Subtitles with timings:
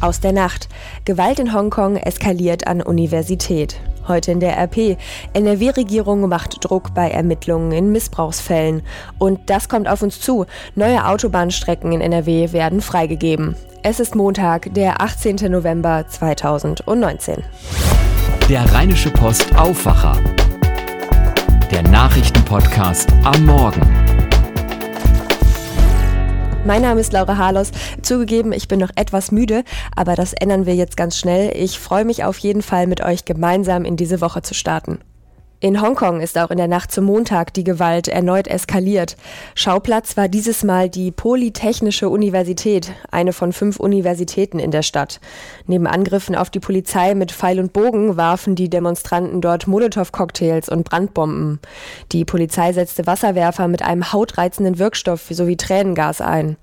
[0.00, 0.68] Aus der Nacht.
[1.04, 3.80] Gewalt in Hongkong eskaliert an Universität.
[4.06, 4.96] Heute in der RP.
[5.32, 8.82] NRW-Regierung macht Druck bei Ermittlungen in Missbrauchsfällen.
[9.18, 10.46] Und das kommt auf uns zu.
[10.76, 13.56] Neue Autobahnstrecken in NRW werden freigegeben.
[13.82, 15.50] Es ist Montag, der 18.
[15.50, 17.42] November 2019.
[18.48, 20.16] Der Rheinische Post Aufwacher.
[21.70, 24.17] Der Nachrichtenpodcast am Morgen.
[26.68, 27.72] Mein Name ist Laura Harlos.
[28.02, 29.64] Zugegeben, ich bin noch etwas müde,
[29.96, 31.50] aber das ändern wir jetzt ganz schnell.
[31.56, 34.98] Ich freue mich auf jeden Fall, mit euch gemeinsam in diese Woche zu starten.
[35.60, 39.16] In Hongkong ist auch in der Nacht zum Montag die Gewalt erneut eskaliert.
[39.56, 45.18] Schauplatz war dieses Mal die Polytechnische Universität, eine von fünf Universitäten in der Stadt.
[45.66, 50.84] Neben Angriffen auf die Polizei mit Pfeil und Bogen warfen die Demonstranten dort Molotow-Cocktails und
[50.84, 51.58] Brandbomben.
[52.12, 56.56] Die Polizei setzte Wasserwerfer mit einem hautreizenden Wirkstoff sowie Tränengas ein.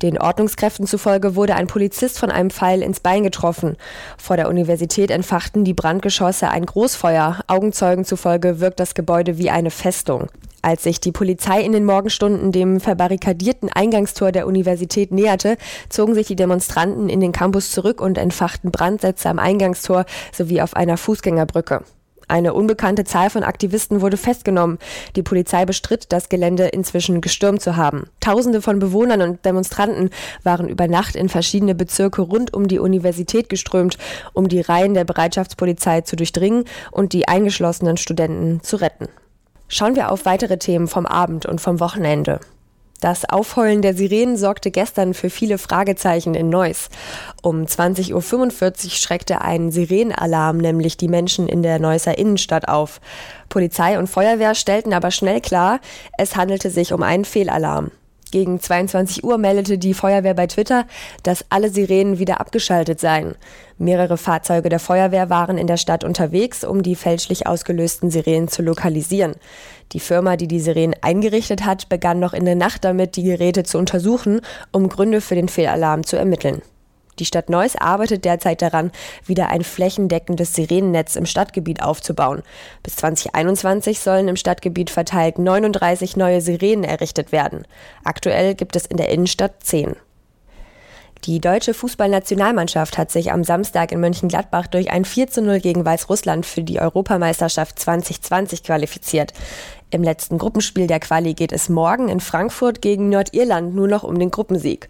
[0.00, 3.76] Den Ordnungskräften zufolge wurde ein Polizist von einem Pfeil ins Bein getroffen.
[4.16, 7.40] Vor der Universität entfachten die Brandgeschosse ein Großfeuer.
[7.48, 8.27] Augenzeugen zufolge
[8.60, 10.28] wirkt das Gebäude wie eine Festung.
[10.60, 15.56] Als sich die Polizei in den Morgenstunden dem verbarrikadierten Eingangstor der Universität näherte,
[15.88, 20.74] zogen sich die Demonstranten in den Campus zurück und entfachten Brandsätze am Eingangstor sowie auf
[20.74, 21.84] einer Fußgängerbrücke.
[22.28, 24.78] Eine unbekannte Zahl von Aktivisten wurde festgenommen.
[25.16, 28.04] Die Polizei bestritt, das Gelände inzwischen gestürmt zu haben.
[28.20, 30.10] Tausende von Bewohnern und Demonstranten
[30.44, 33.96] waren über Nacht in verschiedene Bezirke rund um die Universität geströmt,
[34.34, 39.08] um die Reihen der Bereitschaftspolizei zu durchdringen und die eingeschlossenen Studenten zu retten.
[39.68, 42.40] Schauen wir auf weitere Themen vom Abend und vom Wochenende.
[43.00, 46.88] Das Aufheulen der Sirenen sorgte gestern für viele Fragezeichen in Neuss.
[47.42, 53.00] Um 20.45 Uhr schreckte ein Sirenenalarm nämlich die Menschen in der Neusser Innenstadt auf.
[53.48, 55.78] Polizei und Feuerwehr stellten aber schnell klar,
[56.18, 57.92] es handelte sich um einen Fehlalarm.
[58.30, 60.86] Gegen 22 Uhr meldete die Feuerwehr bei Twitter,
[61.22, 63.34] dass alle Sirenen wieder abgeschaltet seien.
[63.78, 68.62] Mehrere Fahrzeuge der Feuerwehr waren in der Stadt unterwegs, um die fälschlich ausgelösten Sirenen zu
[68.62, 69.34] lokalisieren.
[69.92, 73.62] Die Firma, die die Sirenen eingerichtet hat, begann noch in der Nacht damit, die Geräte
[73.62, 74.40] zu untersuchen,
[74.72, 76.62] um Gründe für den Fehlalarm zu ermitteln.
[77.18, 78.92] Die Stadt Neuss arbeitet derzeit daran,
[79.26, 82.42] wieder ein flächendeckendes Sirenennetz im Stadtgebiet aufzubauen.
[82.82, 87.64] Bis 2021 sollen im Stadtgebiet verteilt 39 neue Sirenen errichtet werden.
[88.04, 89.96] Aktuell gibt es in der Innenstadt 10.
[91.24, 95.84] Die deutsche Fußballnationalmannschaft hat sich am Samstag in Mönchengladbach durch ein 4 zu 0 gegen
[95.84, 99.32] Weißrussland für die Europameisterschaft 2020 qualifiziert.
[99.90, 104.18] Im letzten Gruppenspiel der Quali geht es morgen in Frankfurt gegen Nordirland nur noch um
[104.18, 104.88] den Gruppensieg.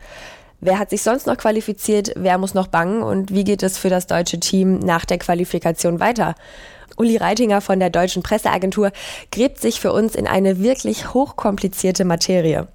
[0.60, 2.12] Wer hat sich sonst noch qualifiziert?
[2.16, 3.02] Wer muss noch bangen?
[3.02, 6.34] Und wie geht es für das deutsche Team nach der Qualifikation weiter?
[6.96, 8.90] Uli Reitinger von der Deutschen Presseagentur
[9.30, 12.66] gräbt sich für uns in eine wirklich hochkomplizierte Materie.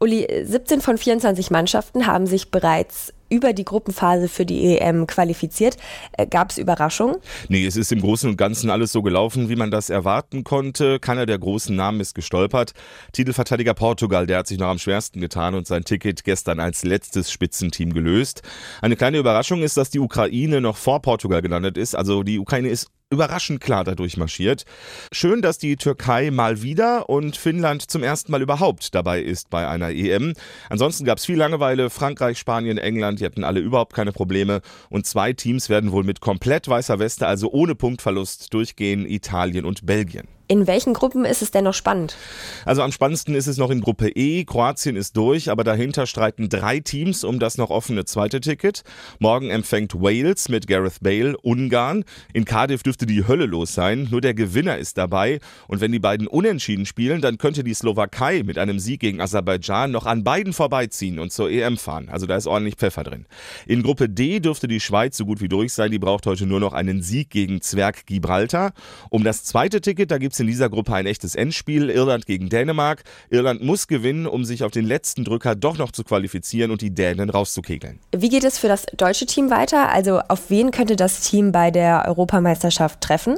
[0.00, 5.76] Uli, 17 von 24 Mannschaften haben sich bereits über die Gruppenphase für die EM qualifiziert.
[6.12, 7.16] Äh, Gab es Überraschungen?
[7.48, 10.98] Nee, es ist im Großen und Ganzen alles so gelaufen, wie man das erwarten konnte.
[11.00, 12.72] Keiner der großen Namen ist gestolpert.
[13.12, 17.30] Titelverteidiger Portugal, der hat sich noch am schwersten getan und sein Ticket gestern als letztes
[17.30, 18.42] Spitzenteam gelöst.
[18.82, 21.94] Eine kleine Überraschung ist, dass die Ukraine noch vor Portugal gelandet ist.
[21.94, 24.64] Also die Ukraine ist überraschend klar dadurch marschiert.
[25.12, 29.66] Schön, dass die Türkei mal wieder und Finnland zum ersten Mal überhaupt dabei ist bei
[29.66, 30.34] einer EM.
[30.68, 31.90] Ansonsten gab es viel Langeweile.
[31.90, 34.60] Frankreich, Spanien, England, die hatten alle überhaupt keine Probleme.
[34.90, 39.86] Und zwei Teams werden wohl mit komplett weißer Weste, also ohne Punktverlust, durchgehen: Italien und
[39.86, 40.28] Belgien.
[40.50, 42.16] In welchen Gruppen ist es denn noch spannend?
[42.64, 44.46] Also am spannendsten ist es noch in Gruppe E.
[44.46, 48.82] Kroatien ist durch, aber dahinter streiten drei Teams um das noch offene zweite Ticket.
[49.18, 52.02] Morgen empfängt Wales mit Gareth Bale Ungarn.
[52.32, 54.08] In Cardiff dürfte die Hölle los sein.
[54.10, 55.38] Nur der Gewinner ist dabei.
[55.66, 59.90] Und wenn die beiden unentschieden spielen, dann könnte die Slowakei mit einem Sieg gegen Aserbaidschan
[59.90, 62.08] noch an beiden vorbeiziehen und zur EM fahren.
[62.08, 63.26] Also da ist ordentlich Pfeffer drin.
[63.66, 65.90] In Gruppe D dürfte die Schweiz so gut wie durch sein.
[65.90, 68.72] Die braucht heute nur noch einen Sieg gegen Zwerg Gibraltar.
[69.10, 71.90] Um das zweite Ticket, da gibt es in dieser Gruppe ein echtes Endspiel.
[71.90, 73.04] Irland gegen Dänemark.
[73.30, 76.90] Irland muss gewinnen, um sich auf den letzten Drücker doch noch zu qualifizieren und die
[76.90, 77.98] Dänen rauszukegeln.
[78.16, 79.90] Wie geht es für das deutsche Team weiter?
[79.90, 83.36] Also auf wen könnte das Team bei der Europameisterschaft treffen?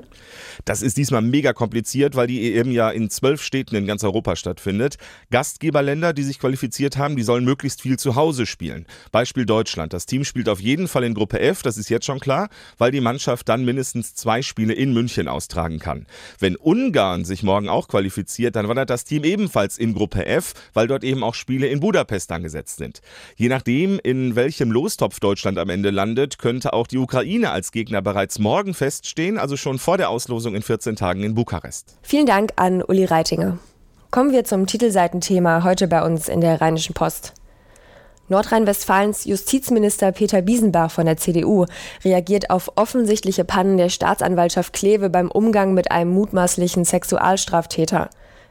[0.65, 4.37] Das ist diesmal mega kompliziert, weil die EM ja in zwölf Städten in ganz Europa
[4.37, 4.97] stattfindet.
[5.31, 8.87] Gastgeberländer, die sich qualifiziert haben, die sollen möglichst viel zu Hause spielen.
[9.13, 9.93] Beispiel Deutschland.
[9.93, 12.49] Das Team spielt auf jeden Fall in Gruppe F, das ist jetzt schon klar,
[12.79, 16.07] weil die Mannschaft dann mindestens zwei Spiele in München austragen kann.
[16.39, 16.57] Wenn
[16.91, 21.05] Ungarn sich morgen auch qualifiziert, dann wandert das Team ebenfalls in Gruppe F, weil dort
[21.05, 23.01] eben auch Spiele in Budapest angesetzt sind.
[23.37, 28.03] Je nachdem, in welchem Lostopf Deutschland am Ende landet, könnte auch die Ukraine als Gegner
[28.03, 31.97] bereits morgen feststehen, also schon vor der Auslosung in 14 Tagen in Bukarest.
[32.03, 33.59] Vielen Dank an Uli Reitinger.
[34.11, 37.35] Kommen wir zum Titelseitenthema heute bei uns in der Rheinischen Post.
[38.31, 41.67] Nordrhein-Westfalens Justizminister Peter Biesenbach von der CDU
[42.05, 48.09] reagiert auf offensichtliche Pannen der Staatsanwaltschaft Kleve beim Umgang mit einem mutmaßlichen Sexualstraftäter.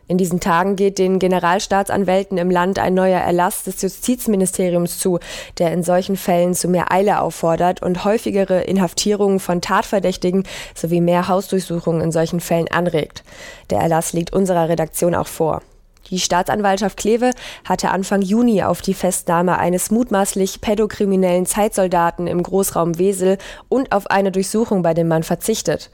[0.10, 5.20] In diesen Tagen geht den Generalstaatsanwälten im Land ein neuer Erlass des Justizministeriums zu,
[5.60, 10.44] der in solchen Fällen zu mehr Eile auffordert und häufigere Inhaftierungen von Tatverdächtigen
[10.76, 13.24] sowie mehr Hausdurchsuchungen in solchen Fällen anregt.
[13.70, 15.62] Der Erlass liegt unserer Redaktion auch vor.
[16.08, 17.32] Die Staatsanwaltschaft Kleve
[17.66, 23.38] hatte Anfang Juni auf die Festnahme eines mutmaßlich pädokriminellen Zeitsoldaten im Großraum Wesel
[23.68, 25.92] und auf eine Durchsuchung bei dem Mann verzichtet.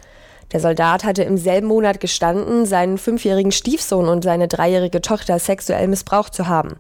[0.51, 5.87] Der Soldat hatte im selben Monat gestanden, seinen fünfjährigen Stiefsohn und seine dreijährige Tochter sexuell
[5.87, 6.79] missbraucht zu haben.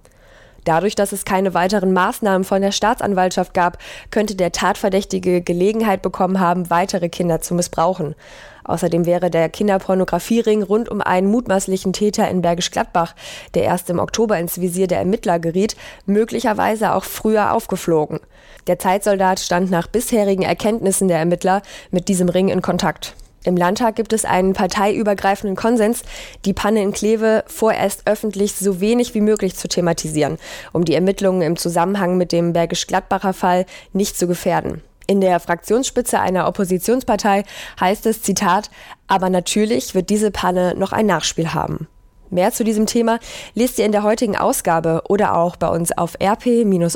[0.65, 3.77] Dadurch, dass es keine weiteren Maßnahmen von der Staatsanwaltschaft gab,
[4.11, 8.15] könnte der Tatverdächtige Gelegenheit bekommen haben, weitere Kinder zu missbrauchen.
[8.63, 13.13] Außerdem wäre der Kinderpornografiering rund um einen mutmaßlichen Täter in Bergisch Gladbach,
[13.53, 15.75] der erst im Oktober ins Visier der Ermittler geriet,
[16.07, 18.19] möglicherweise auch früher aufgeflogen.
[18.65, 23.15] Der Zeitsoldat stand nach bisherigen Erkenntnissen der Ermittler mit diesem Ring in Kontakt.
[23.45, 26.01] Im Landtag gibt es einen parteiübergreifenden Konsens,
[26.45, 30.39] die Panne in Kleve vorerst öffentlich so wenig wie möglich zu thematisieren,
[30.73, 34.81] um die Ermittlungen im Zusammenhang mit dem Bergisch-Gladbacher Fall nicht zu gefährden.
[35.05, 37.43] In der Fraktionsspitze einer Oppositionspartei
[37.79, 38.71] heißt es, Zitat,
[39.07, 41.87] aber natürlich wird diese Panne noch ein Nachspiel haben.
[42.31, 43.19] Mehr zu diesem Thema
[43.53, 46.95] lest ihr in der heutigen Ausgabe oder auch bei uns auf rp-online.de.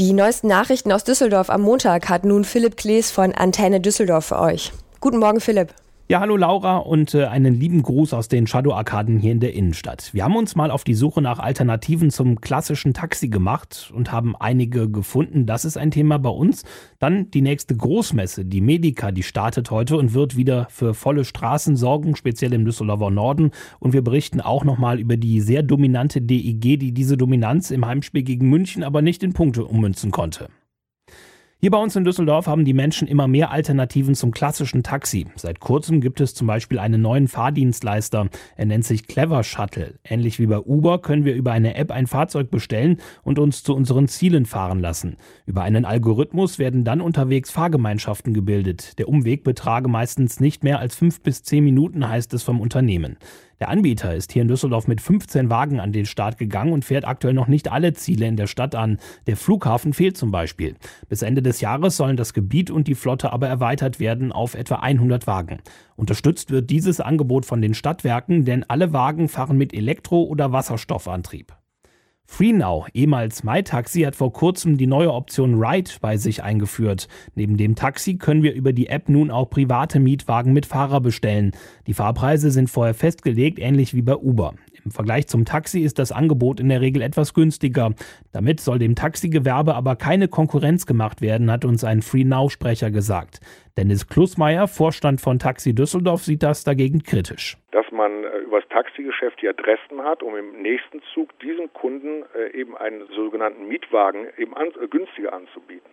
[0.00, 4.38] Die neuesten Nachrichten aus Düsseldorf am Montag hat nun Philipp Klees von Antenne Düsseldorf für
[4.38, 4.72] euch.
[4.98, 5.74] Guten Morgen, Philipp.
[6.10, 10.12] Ja, hallo Laura und äh, einen lieben Gruß aus den Shadow-Arkaden hier in der Innenstadt.
[10.12, 14.34] Wir haben uns mal auf die Suche nach Alternativen zum klassischen Taxi gemacht und haben
[14.34, 15.46] einige gefunden.
[15.46, 16.64] Das ist ein Thema bei uns.
[16.98, 21.76] Dann die nächste Großmesse, die Medica, die startet heute und wird wieder für volle Straßen
[21.76, 23.52] sorgen, speziell im Düsseldorfer Norden.
[23.78, 28.24] Und wir berichten auch nochmal über die sehr dominante DEG, die diese Dominanz im Heimspiel
[28.24, 30.48] gegen München aber nicht in Punkte ummünzen konnte.
[31.62, 35.26] Hier bei uns in Düsseldorf haben die Menschen immer mehr Alternativen zum klassischen Taxi.
[35.36, 38.30] Seit kurzem gibt es zum Beispiel einen neuen Fahrdienstleister.
[38.56, 39.98] Er nennt sich Clever Shuttle.
[40.02, 43.74] Ähnlich wie bei Uber können wir über eine App ein Fahrzeug bestellen und uns zu
[43.74, 45.18] unseren Zielen fahren lassen.
[45.44, 48.98] Über einen Algorithmus werden dann unterwegs Fahrgemeinschaften gebildet.
[48.98, 53.18] Der Umweg betrage meistens nicht mehr als fünf bis zehn Minuten, heißt es vom Unternehmen.
[53.60, 57.06] Der Anbieter ist hier in Düsseldorf mit 15 Wagen an den Start gegangen und fährt
[57.06, 58.98] aktuell noch nicht alle Ziele in der Stadt an.
[59.26, 60.76] Der Flughafen fehlt zum Beispiel.
[61.10, 64.76] Bis Ende des Jahres sollen das Gebiet und die Flotte aber erweitert werden auf etwa
[64.76, 65.58] 100 Wagen.
[65.94, 71.59] Unterstützt wird dieses Angebot von den Stadtwerken, denn alle Wagen fahren mit Elektro- oder Wasserstoffantrieb.
[72.32, 77.08] FreeNow, ehemals MyTaxi, hat vor kurzem die neue Option Ride bei sich eingeführt.
[77.34, 81.50] Neben dem Taxi können wir über die App nun auch private Mietwagen mit Fahrer bestellen.
[81.88, 84.54] Die Fahrpreise sind vorher festgelegt, ähnlich wie bei Uber.
[84.84, 87.90] Im Vergleich zum Taxi ist das Angebot in der Regel etwas günstiger.
[88.32, 93.40] Damit soll dem Taxigewerbe aber keine Konkurrenz gemacht werden, hat uns ein FreeNow-Sprecher gesagt.
[93.76, 97.56] Dennis Klusmeier, Vorstand von Taxi Düsseldorf, sieht das dagegen kritisch.
[97.72, 102.24] Dass man äh, über das Taxigeschäft die Adressen hat, um im nächsten Zug diesem Kunden
[102.34, 105.90] äh, eben einen sogenannten Mietwagen eben an, äh, günstiger anzubieten.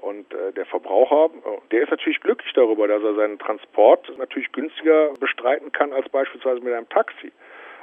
[0.00, 1.28] Und der Verbraucher,
[1.70, 6.62] der ist natürlich glücklich darüber, dass er seinen Transport natürlich günstiger bestreiten kann als beispielsweise
[6.62, 7.30] mit einem Taxi.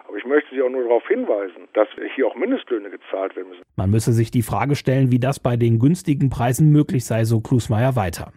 [0.08, 3.64] Aber ich möchte Sie auch nur darauf hinweisen, dass hier auch Mindestlöhne gezahlt werden müssen.
[3.76, 7.42] Man müsse sich die Frage stellen, wie das bei den günstigen Preisen möglich sei, so
[7.42, 8.32] Klusmeier weiter.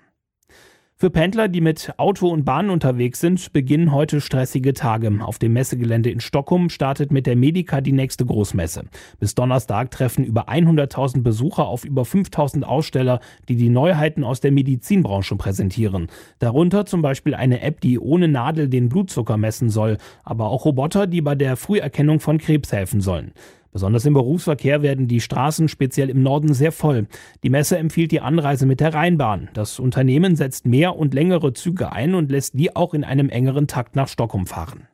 [1.01, 5.11] Für Pendler, die mit Auto und Bahn unterwegs sind, beginnen heute stressige Tage.
[5.23, 8.83] Auf dem Messegelände in Stockholm startet mit der Medica die nächste Großmesse.
[9.19, 14.53] Bis Donnerstag treffen über 100.000 Besucher auf über 5.000 Aussteller, die die Neuheiten aus der
[14.53, 16.09] Medizinbranche präsentieren.
[16.39, 21.07] Darunter zum Beispiel eine App, die ohne Nadel den Blutzucker messen soll, aber auch Roboter,
[21.07, 23.33] die bei der Früherkennung von Krebs helfen sollen.
[23.73, 27.07] Besonders im Berufsverkehr werden die Straßen speziell im Norden sehr voll.
[27.45, 29.49] Die Messe empfiehlt die Anreise mit der Rheinbahn.
[29.55, 33.69] Das Unternehmen setzt mehr und längere Züge ein und lässt die auch in einem engeren
[33.69, 34.90] Takt nach Stockholm fahren.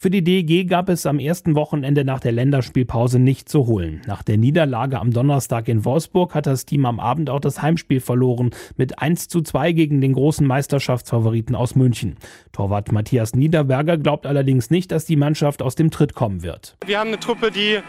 [0.00, 4.00] Für die DEG gab es am ersten Wochenende nach der Länderspielpause nicht zu holen.
[4.06, 7.98] Nach der Niederlage am Donnerstag in Wolfsburg hat das Team am Abend auch das Heimspiel
[7.98, 12.16] verloren mit 1 zu 2 gegen den großen Meisterschaftsfavoriten aus München.
[12.52, 16.76] Torwart Matthias Niederberger glaubt allerdings nicht, dass die Mannschaft aus dem Tritt kommen wird.
[16.86, 17.80] Wir haben eine Truppe, die,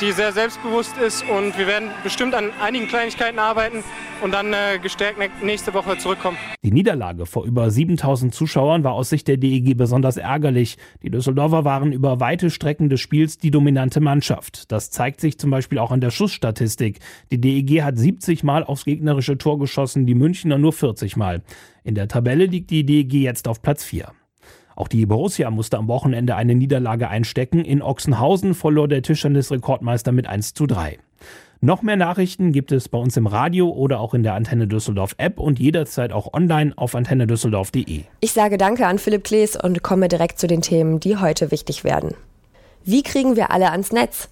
[0.00, 3.82] die sehr selbstbewusst ist und wir werden bestimmt an einigen Kleinigkeiten arbeiten
[4.22, 6.36] und dann äh, gestärkt nächste Woche zurückkommen.
[6.62, 10.78] Die Niederlage vor über 7000 Zuschauern war aus Sicht der DEG besonders ärgerlich.
[11.02, 14.70] Die Düsseldorfer Hannover waren über weite Strecken des Spiels die dominante Mannschaft.
[14.70, 17.00] Das zeigt sich zum Beispiel auch an der Schussstatistik.
[17.30, 21.42] Die DEG hat 70 Mal aufs gegnerische Tor geschossen, die Münchner nur 40 Mal.
[21.82, 24.12] In der Tabelle liegt die DEG jetzt auf Platz 4.
[24.74, 27.64] Auch die Borussia musste am Wochenende eine Niederlage einstecken.
[27.64, 30.98] In Ochsenhausen verlor der Tischtennis-Rekordmeister mit 1 zu 3.
[31.60, 35.14] Noch mehr Nachrichten gibt es bei uns im Radio oder auch in der Antenne Düsseldorf
[35.16, 38.02] App und jederzeit auch online auf antennedüsseldorf.de.
[38.20, 41.82] Ich sage Danke an Philipp Klees und komme direkt zu den Themen, die heute wichtig
[41.82, 42.14] werden.
[42.84, 44.28] Wie kriegen wir alle ans Netz?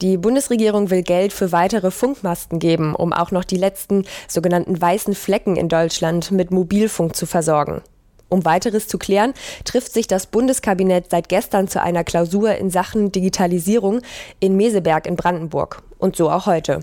[0.00, 5.14] Die Bundesregierung will Geld für weitere Funkmasten geben, um auch noch die letzten sogenannten weißen
[5.14, 7.82] Flecken in Deutschland mit Mobilfunk zu versorgen.
[8.28, 13.12] Um weiteres zu klären, trifft sich das Bundeskabinett seit gestern zu einer Klausur in Sachen
[13.12, 14.00] Digitalisierung
[14.40, 15.82] in Meseberg in Brandenburg.
[16.02, 16.82] Und so auch heute.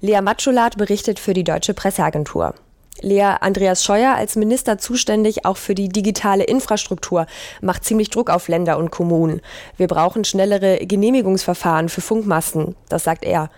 [0.00, 2.52] Lea Matschulat berichtet für die Deutsche Presseagentur.
[3.00, 7.26] Lea Andreas Scheuer als Minister zuständig auch für die digitale Infrastruktur
[7.60, 9.40] macht ziemlich Druck auf Länder und Kommunen.
[9.76, 13.50] Wir brauchen schnellere Genehmigungsverfahren für Funkmasten, das sagt er.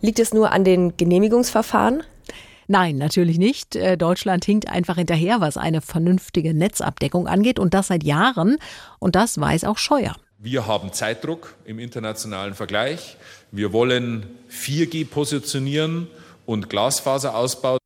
[0.00, 2.02] Liegt es nur an den Genehmigungsverfahren?
[2.66, 3.76] Nein, natürlich nicht.
[3.76, 8.56] Äh, Deutschland hinkt einfach hinterher, was eine vernünftige Netzabdeckung angeht und das seit Jahren.
[8.98, 10.16] Und das weiß auch Scheuer.
[10.38, 13.16] Wir haben Zeitdruck im internationalen Vergleich.
[13.50, 16.08] Wir wollen 4G positionieren
[16.44, 17.78] und Glasfaserausbau.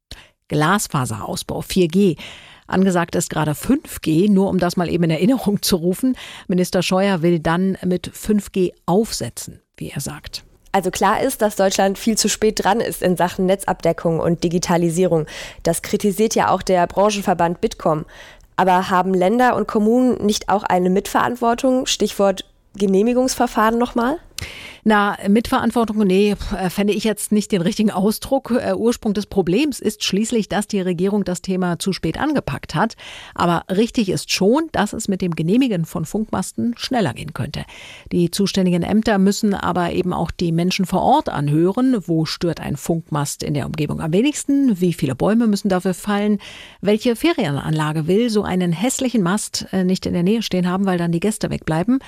[0.48, 2.16] Glasfaserausbau 4G.
[2.66, 6.16] Angesagt ist gerade 5G, nur um das mal eben in Erinnerung zu rufen.
[6.48, 10.44] Minister Scheuer will dann mit 5G aufsetzen, wie er sagt.
[10.72, 15.26] Also klar ist, dass Deutschland viel zu spät dran ist in Sachen Netzabdeckung und Digitalisierung.
[15.62, 18.04] Das kritisiert ja auch der Branchenverband Bitkom.
[18.58, 21.86] Aber haben Länder und Kommunen nicht auch eine Mitverantwortung?
[21.86, 24.16] Stichwort Genehmigungsverfahren nochmal?
[24.84, 28.52] Na, Mitverantwortung, nee, äh, fände ich jetzt nicht den richtigen Ausdruck.
[28.52, 32.94] Äh, Ursprung des Problems ist schließlich, dass die Regierung das Thema zu spät angepackt hat.
[33.34, 37.64] Aber richtig ist schon, dass es mit dem Genehmigen von Funkmasten schneller gehen könnte.
[38.12, 41.96] Die zuständigen Ämter müssen aber eben auch die Menschen vor Ort anhören.
[42.06, 44.80] Wo stört ein Funkmast in der Umgebung am wenigsten?
[44.80, 46.38] Wie viele Bäume müssen dafür fallen?
[46.80, 50.98] Welche Ferienanlage will so einen hässlichen Mast äh, nicht in der Nähe stehen haben, weil
[50.98, 51.98] dann die Gäste wegbleiben?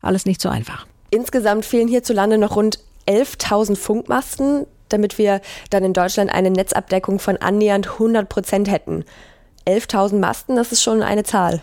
[0.00, 0.86] Alles nicht so einfach.
[1.12, 7.36] Insgesamt fehlen hierzulande noch rund 11.000 Funkmasten, damit wir dann in Deutschland eine Netzabdeckung von
[7.36, 9.04] annähernd 100 Prozent hätten.
[9.66, 11.60] 11.000 Masten, das ist schon eine Zahl.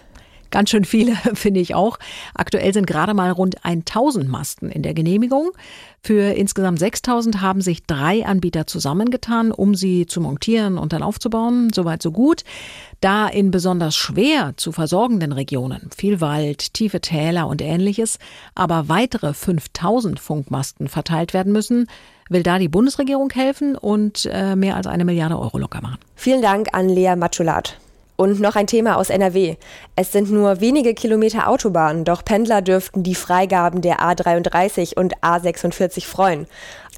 [0.51, 1.97] Ganz schön viele, finde ich auch.
[2.33, 5.51] Aktuell sind gerade mal rund 1000 Masten in der Genehmigung.
[6.01, 11.71] Für insgesamt 6000 haben sich drei Anbieter zusammengetan, um sie zu montieren und dann aufzubauen.
[11.73, 12.43] Soweit so gut.
[13.01, 18.17] Da in besonders schwer zu versorgenden Regionen, viel Wald, tiefe Täler und ähnliches,
[18.55, 21.87] aber weitere 5000 Funkmasten verteilt werden müssen,
[22.29, 25.97] will da die Bundesregierung helfen und äh, mehr als eine Milliarde Euro locker machen.
[26.15, 27.77] Vielen Dank an Lea Matschulat.
[28.19, 29.55] Und noch ein Thema aus NRW.
[29.95, 36.05] Es sind nur wenige Kilometer Autobahn, doch Pendler dürften die Freigaben der A33 und A46
[36.05, 36.45] freuen.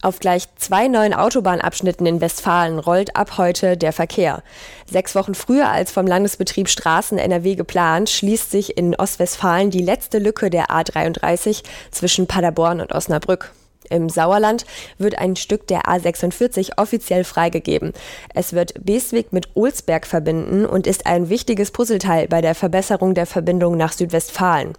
[0.02, 4.42] Auf gleich zwei neuen Autobahnabschnitten in Westfalen rollt ab heute der Verkehr.
[4.90, 10.18] Sechs Wochen früher als vom Landesbetrieb Straßen NRW geplant, schließt sich in Ostwestfalen die letzte
[10.18, 11.62] Lücke der A33
[11.92, 13.52] zwischen Paderborn und Osnabrück.
[13.92, 14.66] Im Sauerland
[14.98, 17.94] wird ein Stück der A46 offiziell freigegeben.
[18.34, 23.26] Es wird Beswig mit Olsberg verbinden und ist ein wichtiges Puzzleteil bei der Verbesserung der
[23.26, 24.74] Verbindung nach Südwestfalen.